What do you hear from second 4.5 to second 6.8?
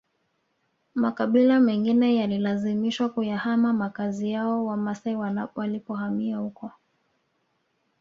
Wamasai walipohamia huko